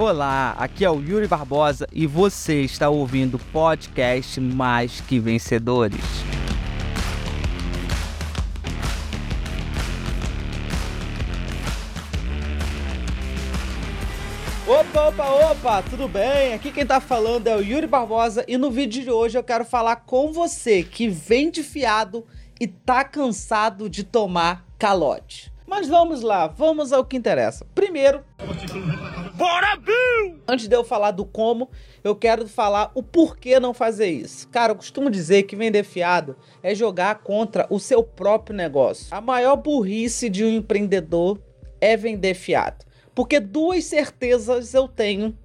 [0.00, 5.98] Olá, aqui é o Yuri Barbosa e você está ouvindo o podcast Mais Que Vencedores.
[14.68, 16.54] Opa, opa, opa, tudo bem?
[16.54, 19.64] Aqui quem tá falando é o Yuri Barbosa e no vídeo de hoje eu quero
[19.64, 22.24] falar com você que vende fiado
[22.60, 25.57] e tá cansado de tomar calote.
[25.68, 27.66] Mas vamos lá, vamos ao que interessa.
[27.74, 28.24] Primeiro,
[29.34, 30.40] Bora, Bill!
[30.48, 31.70] Antes de eu falar do como,
[32.02, 34.48] eu quero falar o porquê não fazer isso.
[34.48, 39.14] Cara, eu costumo dizer que vender fiado é jogar contra o seu próprio negócio.
[39.14, 41.38] A maior burrice de um empreendedor
[41.80, 42.84] é vender fiado.
[43.14, 45.36] Porque duas certezas eu tenho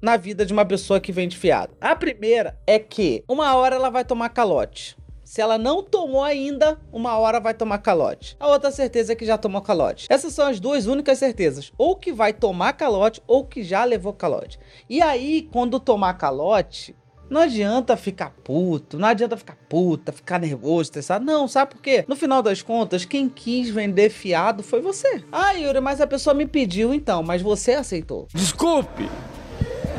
[0.00, 1.76] na vida de uma pessoa que vende fiado.
[1.80, 4.96] A primeira é que uma hora ela vai tomar calote.
[5.26, 8.36] Se ela não tomou ainda, uma hora vai tomar calote.
[8.38, 10.06] A outra certeza é que já tomou calote.
[10.08, 11.72] Essas são as duas únicas certezas.
[11.76, 14.56] Ou que vai tomar calote, ou que já levou calote.
[14.88, 16.94] E aí, quando tomar calote,
[17.28, 21.24] não adianta ficar puto, não adianta ficar puta, ficar nervoso, estressado.
[21.24, 22.04] Não, sabe por quê?
[22.06, 25.24] No final das contas, quem quis vender fiado foi você.
[25.32, 28.28] Ah, Yuri, mas a pessoa me pediu então, mas você aceitou.
[28.32, 29.10] Desculpe!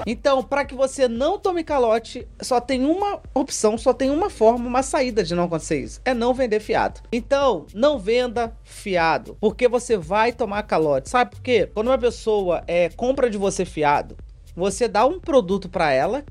[0.09, 4.65] Então, para que você não tome calote, só tem uma opção, só tem uma forma,
[4.65, 5.99] uma saída de não acontecer isso.
[6.05, 7.01] É não vender fiado.
[7.11, 11.09] Então, não venda fiado, porque você vai tomar calote.
[11.09, 11.69] Sabe por quê?
[11.73, 14.15] Quando uma pessoa é, compra de você fiado,
[14.55, 16.23] você dá um produto para ela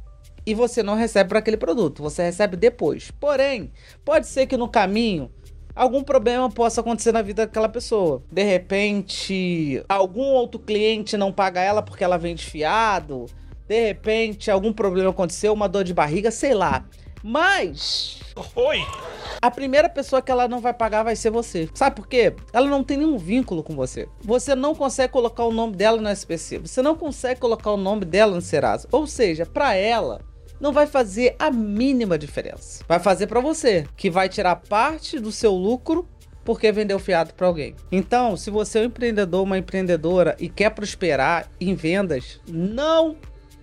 [0.47, 3.11] e você não recebe para aquele produto, você recebe depois.
[3.11, 3.71] Porém,
[4.03, 5.31] pode ser que no caminho
[5.75, 8.23] algum problema possa acontecer na vida daquela pessoa.
[8.33, 13.27] De repente, algum outro cliente não paga ela porque ela vende fiado
[13.69, 16.85] de repente algum problema aconteceu, uma dor de barriga, sei lá.
[17.23, 18.21] Mas.
[18.55, 18.79] Oi!
[19.43, 21.69] A primeira pessoa que ela não vai pagar vai ser você.
[21.75, 22.35] Sabe por quê?
[22.53, 24.09] Ela não tem nenhum vínculo com você.
[24.21, 26.59] Você não consegue colocar o nome dela no SPC.
[26.59, 28.89] Você não consegue colocar o nome dela no Serasa.
[28.93, 30.21] Ou seja, para ela,
[30.61, 32.85] não vai fazer a mínima diferença.
[32.89, 36.09] Vai fazer para você, que vai tirar parte do seu lucro
[36.45, 37.75] porque vendeu fiado para alguém.
[37.91, 43.17] Então, se você é um empreendedor, uma empreendedora e quer prosperar em vendas, não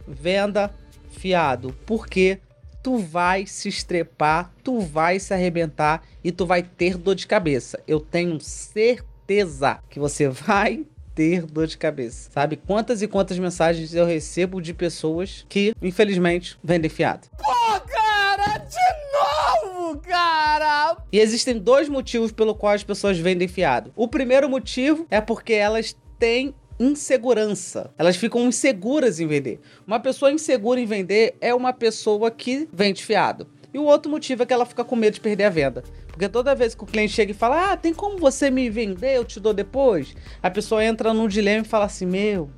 [0.08, 0.74] venda
[1.12, 2.40] fiado, porque
[2.82, 7.80] tu vai se estrepar, tu vai se arrebentar e tu vai ter dor de cabeça.
[7.88, 12.30] Eu tenho certeza que você vai ter dor de cabeça.
[12.32, 17.28] Sabe quantas e quantas mensagens eu recebo de pessoas que, infelizmente, vendem fiado.
[17.38, 20.98] Pô, cara, de novo, cara!
[21.12, 23.94] E existem dois motivos pelo qual as pessoas vendem fiado.
[23.96, 27.92] O primeiro motivo é porque elas têm insegurança.
[27.98, 29.60] Elas ficam inseguras em vender.
[29.88, 33.48] Uma pessoa insegura em vender é uma pessoa que vende fiado.
[33.74, 35.84] E o outro motivo é que ela fica com medo de perder a venda.
[36.08, 39.16] Porque toda vez que o cliente chega e fala, ah, tem como você me vender,
[39.16, 42.52] eu te dou depois, a pessoa entra num dilema e fala assim: meu,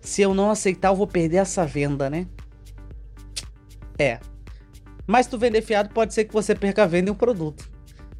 [0.00, 2.26] se eu não aceitar, eu vou perder essa venda, né?
[3.98, 4.20] É.
[5.06, 7.70] Mas tu vender fiado, pode ser que você perca a venda em um produto.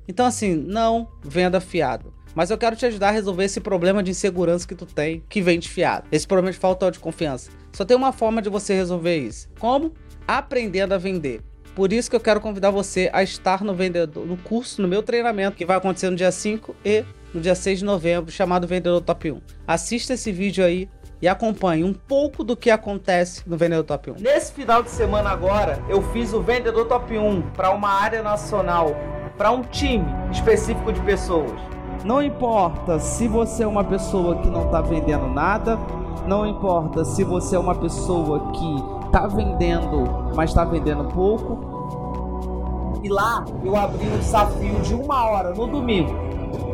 [0.06, 2.12] Então, assim, não venda fiado.
[2.34, 5.40] Mas eu quero te ajudar a resolver esse problema de insegurança que tu tem, que
[5.40, 6.06] vem de fiado.
[6.10, 7.50] Esse problema de falta de confiança.
[7.72, 9.48] Só tem uma forma de você resolver isso.
[9.58, 9.92] Como?
[10.26, 11.40] Aprendendo a vender.
[11.74, 15.02] Por isso que eu quero convidar você a estar no vendedor, no curso, no meu
[15.02, 19.00] treinamento, que vai acontecer no dia 5 e no dia 6 de novembro, chamado Vendedor
[19.00, 19.40] Top 1.
[19.66, 20.88] Assista esse vídeo aí
[21.20, 24.14] e acompanhe um pouco do que acontece no Vendedor Top 1.
[24.20, 28.94] Nesse final de semana agora, eu fiz o Vendedor Top 1 para uma área nacional,
[29.36, 31.73] para um time específico de pessoas.
[32.04, 35.78] Não importa se você é uma pessoa que não está vendendo nada,
[36.26, 40.04] não importa se você é uma pessoa que está vendendo,
[40.34, 43.00] mas está vendendo pouco.
[43.02, 46.14] E lá eu abri um desafio de uma hora no domingo.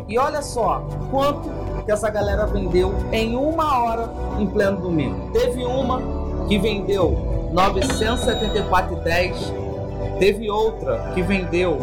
[0.05, 1.49] E olha só quanto
[1.85, 5.31] que essa galera vendeu em uma hora em pleno domingo.
[5.31, 6.01] Teve uma
[6.49, 7.17] que vendeu
[7.53, 9.33] 974,10.
[10.19, 11.77] Teve outra que vendeu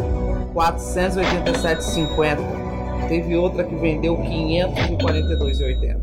[0.53, 2.68] 487,50
[3.07, 5.97] Teve outra que vendeu 542,80.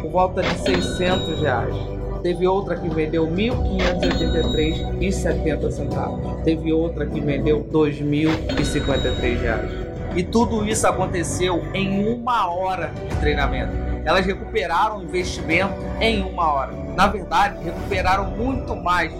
[0.00, 1.74] por volta de 600 reais.
[2.22, 6.20] Teve outra que vendeu 1.583,70 centavos.
[6.44, 9.72] Teve outra que vendeu 2.053 reais.
[10.14, 16.52] E tudo isso aconteceu em uma hora de treinamento elas recuperaram o investimento em uma
[16.52, 16.72] hora.
[16.96, 19.12] Na verdade, recuperaram muito mais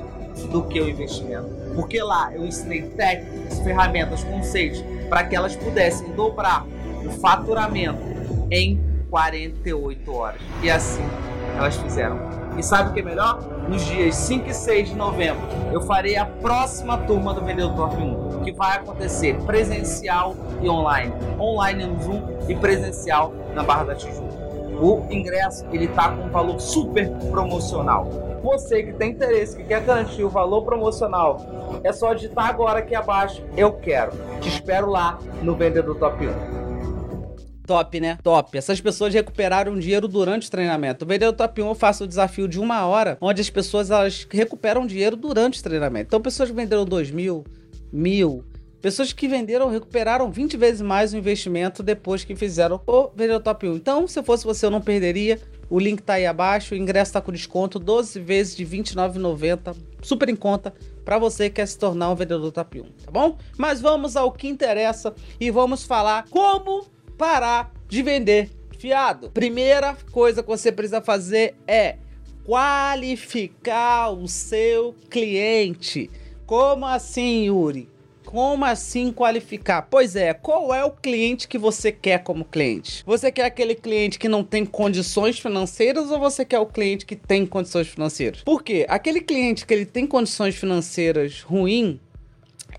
[0.50, 1.48] do que o investimento.
[1.74, 6.66] Porque lá eu ensinei técnicas, ferramentas, conceitos para que elas pudessem dobrar
[7.04, 8.00] o faturamento
[8.50, 8.80] em
[9.10, 10.40] 48 horas.
[10.62, 11.04] E assim
[11.56, 12.18] elas fizeram.
[12.56, 13.40] E sabe o que é melhor?
[13.68, 15.42] Nos dias 5 e 6 de novembro,
[15.72, 21.12] eu farei a próxima turma do Vendedor Top 1, que vai acontecer presencial e online.
[21.38, 24.31] Online no Zoom e presencial na Barra da Tijuca.
[24.82, 28.10] O ingresso ele tá com um valor super promocional.
[28.42, 32.92] Você que tem interesse, que quer garantir o valor promocional, é só digitar agora aqui
[32.92, 34.10] abaixo, eu quero.
[34.40, 37.62] Te espero lá no Vendedor Top 1.
[37.64, 38.18] Top, né?
[38.24, 38.58] Top.
[38.58, 41.04] Essas pessoas recuperaram dinheiro durante o treinamento.
[41.04, 44.26] O Vendedor Top 1 eu faço o desafio de uma hora, onde as pessoas elas
[44.28, 46.08] recuperam dinheiro durante o treinamento.
[46.08, 47.44] Então, pessoas que venderam 2 mil,
[47.92, 48.44] mil,
[48.82, 53.68] Pessoas que venderam recuperaram 20 vezes mais o investimento depois que fizeram o Vendedor Top
[53.68, 53.76] 1.
[53.76, 55.40] Então, se fosse você, eu não perderia.
[55.70, 59.76] O link tá aí abaixo, o ingresso tá com desconto, 12 vezes de R$ 29,90,
[60.02, 60.74] super em conta
[61.04, 63.38] para você que quer se tornar um vendedor Top 1, tá bom?
[63.56, 66.84] Mas vamos ao que interessa e vamos falar como
[67.16, 69.30] parar de vender fiado.
[69.30, 71.98] Primeira coisa que você precisa fazer é
[72.44, 76.10] qualificar o seu cliente.
[76.44, 77.88] Como assim, Yuri?
[78.32, 79.82] Como assim qualificar?
[79.90, 83.04] Pois é, qual é o cliente que você quer como cliente?
[83.04, 87.14] Você quer aquele cliente que não tem condições financeiras ou você quer o cliente que
[87.14, 88.40] tem condições financeiras?
[88.42, 88.86] Por quê?
[88.88, 92.00] Aquele cliente que ele tem condições financeiras ruim,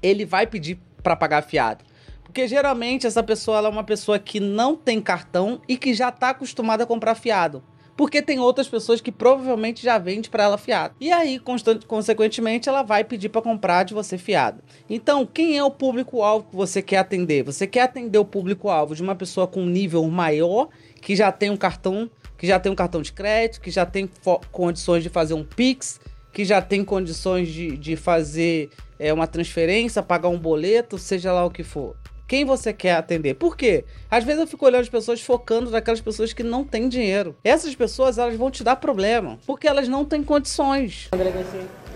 [0.02, 1.86] ele vai pedir para pagar fiado.
[2.24, 6.32] Porque geralmente essa pessoa é uma pessoa que não tem cartão e que já está
[6.32, 7.64] acostumada a comprar fiado
[7.96, 10.96] porque tem outras pessoas que provavelmente já vendem para ela fiado.
[11.00, 11.40] E aí,
[11.88, 14.62] consequentemente, ela vai pedir para comprar de você fiado.
[14.90, 17.44] Então, quem é o público-alvo que você quer atender?
[17.44, 20.70] Você quer atender o público-alvo de uma pessoa com nível maior,
[21.02, 24.10] que já tem um cartão, que já tem um cartão de crédito, que já tem
[24.52, 26.00] condições de fazer um Pix,
[26.32, 31.46] que já tem condições de, de fazer é, uma transferência, pagar um boleto, seja lá
[31.46, 31.96] o que for
[32.34, 33.36] quem você quer atender.
[33.36, 33.86] Por quê?
[34.10, 37.36] Às vezes eu fico olhando as pessoas focando naquelas pessoas que não têm dinheiro.
[37.44, 41.10] Essas pessoas, elas vão te dar problema, porque elas não têm condições.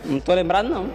[0.06, 0.92] Não tô lembrado, não.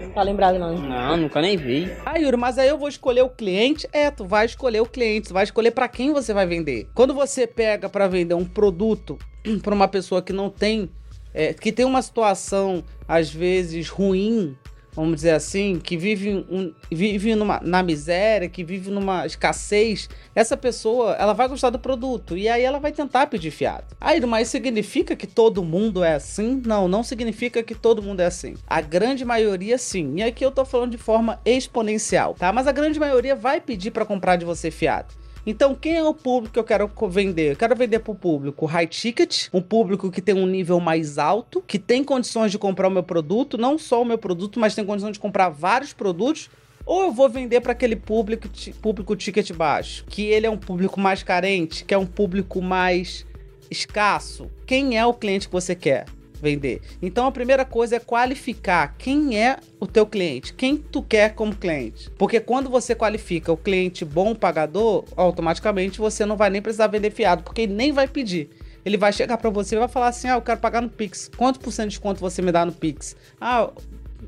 [0.00, 0.78] Não tá lembrado, não.
[0.78, 1.92] Não, nunca nem vi.
[2.06, 3.86] Ah, Yuri, mas aí eu vou escolher o cliente?
[3.92, 6.88] É, tu vai escolher o cliente, tu vai escolher para quem você vai vender.
[6.94, 9.18] Quando você pega para vender um produto
[9.62, 10.90] para uma pessoa que não tem,
[11.34, 14.56] é, que tem uma situação às vezes ruim
[14.98, 20.56] vamos dizer assim, que vive, um, vive numa, na miséria, que vive numa escassez, essa
[20.56, 23.84] pessoa ela vai gostar do produto e aí ela vai tentar pedir fiado.
[24.00, 26.60] Aí, mas significa que todo mundo é assim?
[26.66, 28.54] Não, não significa que todo mundo é assim.
[28.66, 30.14] A grande maioria sim.
[30.16, 32.52] E aqui eu tô falando de forma exponencial, tá?
[32.52, 35.14] Mas a grande maioria vai pedir para comprar de você fiado.
[35.50, 37.52] Então, quem é o público que eu quero vender?
[37.52, 41.16] Eu quero vender para o público high ticket, um público que tem um nível mais
[41.16, 44.74] alto, que tem condições de comprar o meu produto, não só o meu produto, mas
[44.74, 46.50] tem condições de comprar vários produtos.
[46.84, 48.46] Ou eu vou vender para aquele público,
[48.82, 53.24] público ticket baixo, que ele é um público mais carente, que é um público mais
[53.70, 54.50] escasso.
[54.66, 56.04] Quem é o cliente que você quer?
[56.40, 56.80] Vender.
[57.02, 61.54] Então a primeira coisa é qualificar quem é o teu cliente, quem tu quer como
[61.54, 62.10] cliente.
[62.18, 67.10] Porque quando você qualifica o cliente bom pagador, automaticamente você não vai nem precisar vender
[67.10, 68.48] fiado, porque ele nem vai pedir.
[68.84, 71.30] Ele vai chegar para você e vai falar assim: "Ah, eu quero pagar no Pix.
[71.36, 73.70] Quanto por cento de desconto você me dá no Pix?" "Ah,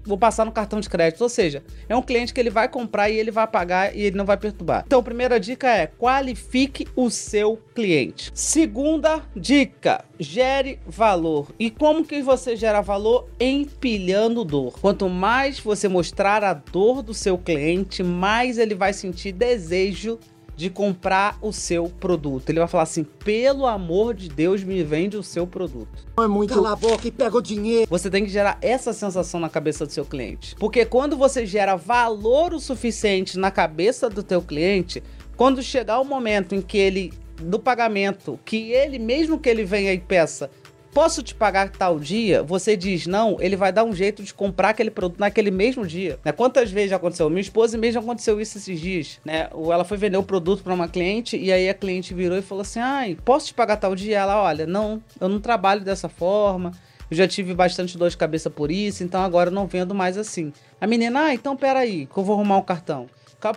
[0.04, 1.20] vou passar no cartão de crédito.
[1.22, 4.16] Ou seja, é um cliente que ele vai comprar e ele vai pagar e ele
[4.16, 4.84] não vai perturbar.
[4.86, 8.30] Então, primeira dica é qualifique o seu cliente.
[8.34, 11.48] Segunda dica, gere valor.
[11.58, 13.28] E como que você gera valor?
[13.38, 14.78] Empilhando dor.
[14.80, 20.18] Quanto mais você mostrar a dor do seu cliente, mais ele vai sentir desejo
[20.60, 22.50] de comprar o seu produto.
[22.50, 26.04] Ele vai falar assim: pelo amor de Deus, me vende o seu produto.
[26.18, 26.52] Não é muito.
[26.52, 27.86] Cala a boca e pega o dinheiro.
[27.88, 30.54] Você tem que gerar essa sensação na cabeça do seu cliente.
[30.56, 35.02] Porque quando você gera valor o suficiente na cabeça do teu cliente,
[35.34, 39.94] quando chegar o momento em que ele do pagamento, que ele mesmo que ele venha
[39.94, 40.50] e peça
[40.92, 42.42] posso te pagar tal dia?
[42.42, 46.18] Você diz não, ele vai dar um jeito de comprar aquele produto naquele mesmo dia.
[46.24, 46.32] Né?
[46.32, 47.28] Quantas vezes já aconteceu?
[47.28, 49.48] Minha esposa mesmo aconteceu isso esses dias, né?
[49.52, 52.62] Ela foi vender o produto para uma cliente e aí a cliente virou e falou
[52.62, 56.72] assim: "Ai, posso te pagar tal dia?" Ela, olha, não, eu não trabalho dessa forma.
[57.10, 60.16] Eu já tive bastante dor de cabeça por isso, então agora eu não vendo mais
[60.16, 60.52] assim.
[60.80, 63.08] A menina, ah, então peraí, que eu vou arrumar um cartão.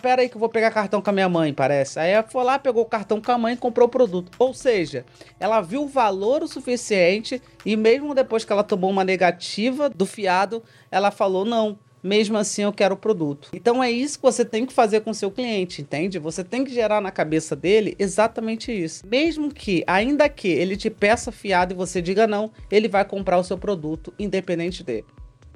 [0.01, 1.99] Pera aí que eu vou pegar cartão com a minha mãe, parece.
[1.99, 4.31] Aí ela foi lá, pegou o cartão com a mãe e comprou o produto.
[4.39, 5.05] Ou seja,
[5.39, 10.05] ela viu o valor o suficiente e mesmo depois que ela tomou uma negativa do
[10.05, 13.49] fiado, ela falou: não, mesmo assim eu quero o produto.
[13.53, 16.19] Então é isso que você tem que fazer com seu cliente, entende?
[16.19, 19.05] Você tem que gerar na cabeça dele exatamente isso.
[19.07, 23.37] Mesmo que, ainda que ele te peça fiado e você diga não, ele vai comprar
[23.37, 25.05] o seu produto independente dele.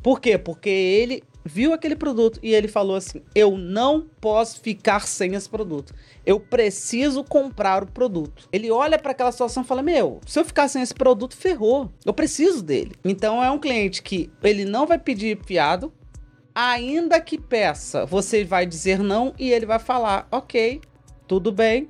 [0.02, 0.38] Por quê?
[0.38, 5.50] Porque ele viu aquele produto e ele falou assim: Eu não posso ficar sem esse
[5.50, 5.96] produto.
[6.26, 8.48] Eu preciso comprar o produto.
[8.52, 11.92] Ele olha para aquela situação e fala: Meu, se eu ficar sem esse produto, ferrou.
[12.06, 12.92] Eu preciso dele.
[13.04, 15.92] Então é um cliente que ele não vai pedir fiado,
[16.54, 20.82] ainda que peça, você vai dizer não e ele vai falar: Ok,
[21.28, 21.90] tudo bem,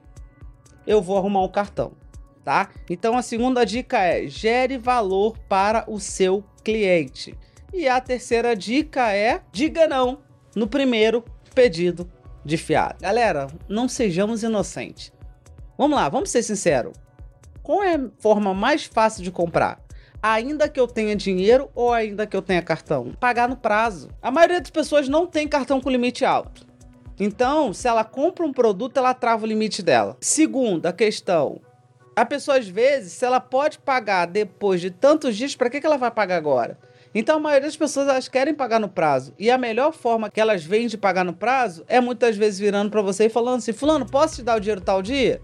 [0.85, 1.93] eu vou arrumar um cartão.
[2.43, 2.69] Tá?
[2.89, 7.35] Então a segunda dica é gere valor para o seu cliente.
[7.74, 10.19] E a terceira dica é: diga não
[10.55, 12.09] no primeiro pedido
[12.43, 12.95] de fiado.
[13.01, 15.12] Galera, não sejamos inocentes.
[15.77, 16.93] Vamos lá, vamos ser sinceros.
[17.62, 19.79] Qual é a forma mais fácil de comprar?
[20.24, 23.12] Ainda que eu tenha dinheiro ou ainda que eu tenha cartão?
[23.19, 24.09] Pagar no prazo.
[24.21, 26.65] A maioria das pessoas não tem cartão com limite alto.
[27.19, 30.17] Então, se ela compra um produto, ela trava o limite dela.
[30.21, 31.59] Segunda questão.
[32.15, 35.86] A pessoa, às vezes, se ela pode pagar depois de tantos dias, para que, que
[35.86, 36.79] ela vai pagar agora?
[37.13, 39.33] Então a maioria das pessoas elas querem pagar no prazo.
[39.39, 42.89] E a melhor forma que elas veem de pagar no prazo é muitas vezes virando
[42.89, 45.41] para você e falando assim: Fulano, posso te dar o dinheiro tal dia?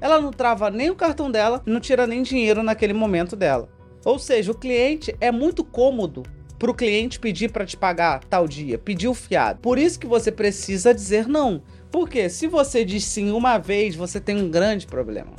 [0.00, 3.68] Ela não trava nem o cartão dela, não tira nem dinheiro naquele momento dela.
[4.04, 6.22] Ou seja, o cliente é muito cômodo
[6.58, 9.60] para o cliente pedir para te pagar tal dia, pedir o fiado.
[9.60, 11.62] Por isso que você precisa dizer não.
[11.90, 15.32] Porque se você diz sim uma vez, você tem um grande problema.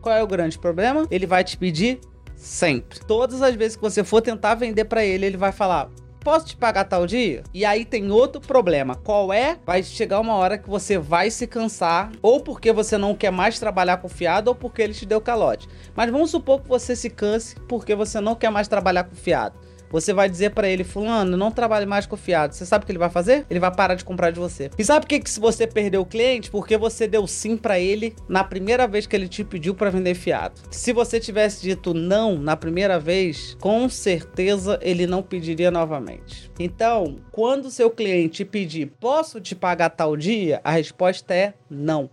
[0.00, 1.06] Qual é o grande problema?
[1.10, 2.00] Ele vai te pedir
[2.38, 3.00] Sempre.
[3.00, 5.90] Todas as vezes que você for tentar vender para ele, ele vai falar:
[6.20, 7.42] posso te pagar tal dia?
[7.52, 8.94] E aí tem outro problema.
[8.94, 9.58] Qual é?
[9.66, 13.58] Vai chegar uma hora que você vai se cansar, ou porque você não quer mais
[13.58, 15.68] trabalhar com fiado, ou porque ele te deu calote.
[15.96, 19.58] Mas vamos supor que você se canse porque você não quer mais trabalhar com fiado.
[19.90, 22.54] Você vai dizer para ele, fulano, não trabalhe mais com fiado.
[22.54, 23.46] Você sabe o que ele vai fazer?
[23.48, 24.70] Ele vai parar de comprar de você.
[24.78, 26.50] E sabe por que, que se você perdeu o cliente?
[26.50, 30.14] Porque você deu sim para ele na primeira vez que ele te pediu para vender
[30.14, 30.60] fiado.
[30.70, 36.50] Se você tivesse dito não na primeira vez, com certeza ele não pediria novamente.
[36.58, 40.60] Então, quando seu cliente pedir, posso te pagar tal dia?
[40.64, 42.10] A resposta é não.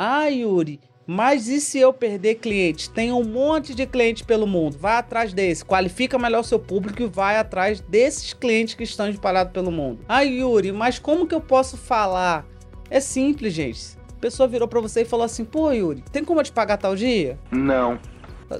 [0.00, 0.78] Ah, Yuri,
[1.10, 2.86] mas e se eu perder clientes?
[2.86, 4.76] Tem um monte de clientes pelo mundo.
[4.76, 5.64] Vai atrás desse.
[5.64, 10.00] Qualifica melhor o seu público e vai atrás desses clientes que estão espalhados pelo mundo.
[10.06, 12.44] Ah, Yuri, mas como que eu posso falar?
[12.90, 13.96] É simples, gente.
[14.10, 16.76] A pessoa virou para você e falou assim: pô, Yuri, tem como eu te pagar
[16.76, 17.38] tal dia?
[17.50, 17.98] Não.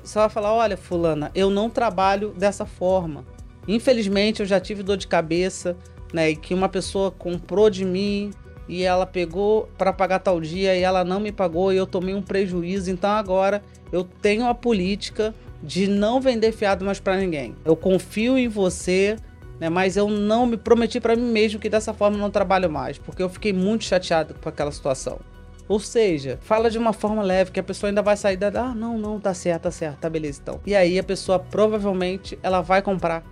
[0.02, 3.26] Você vai falar: olha, Fulana, eu não trabalho dessa forma.
[3.66, 5.76] Infelizmente, eu já tive dor de cabeça,
[6.14, 6.30] né?
[6.30, 8.30] E que uma pessoa comprou de mim
[8.68, 12.14] e ela pegou para pagar tal dia e ela não me pagou e eu tomei
[12.14, 12.90] um prejuízo.
[12.90, 17.56] Então agora eu tenho a política de não vender fiado mais para ninguém.
[17.64, 19.16] Eu confio em você,
[19.58, 19.68] né?
[19.68, 22.98] Mas eu não me prometi para mim mesmo que dessa forma eu não trabalho mais,
[22.98, 25.18] porque eu fiquei muito chateado com aquela situação.
[25.68, 28.74] Ou seja, fala de uma forma leve que a pessoa ainda vai sair da, ah,
[28.74, 30.60] não, não, tá certo, tá certo, tá beleza então.
[30.64, 33.22] E aí a pessoa provavelmente ela vai comprar,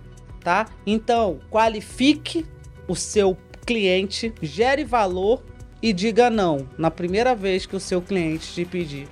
[0.43, 0.67] tá?
[0.85, 2.45] Então, qualifique
[2.87, 3.35] o seu
[3.67, 5.43] cliente, gere valor
[5.83, 9.07] e diga não na primeira vez que o seu cliente te pedir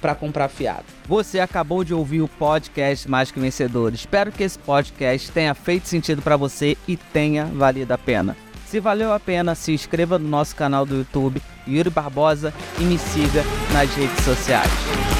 [0.00, 0.84] para comprar fiado.
[1.08, 3.94] Você acabou de ouvir o podcast Mais que Vencedor.
[3.94, 8.36] Espero que esse podcast tenha feito sentido para você e tenha valido a pena.
[8.66, 12.98] Se valeu a pena, se inscreva no nosso canal do YouTube, Yuri Barbosa, e me
[12.98, 13.42] siga
[13.72, 15.13] nas redes sociais.